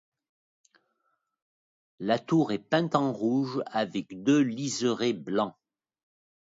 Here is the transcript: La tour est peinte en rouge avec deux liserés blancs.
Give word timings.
La 1.99 2.17
tour 2.17 2.51
est 2.53 2.57
peinte 2.57 2.95
en 2.95 3.13
rouge 3.13 3.61
avec 3.67 4.23
deux 4.23 4.41
liserés 4.41 5.13
blancs. 5.13 5.55